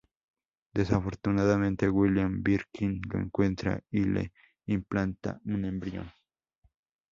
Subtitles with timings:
[0.73, 4.33] Desafortunadamente, William Birkin lo encuentra y le
[4.65, 6.09] implanta un embrión.